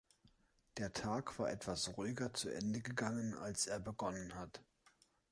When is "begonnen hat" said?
3.79-4.63